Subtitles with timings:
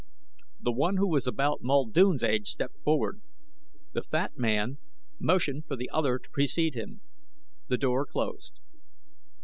[0.59, 3.21] The one who was about Muldoon's age stepped forward.
[3.93, 4.79] The fat man
[5.19, 7.01] motioned for the other to precede him.
[7.67, 8.59] The door closed.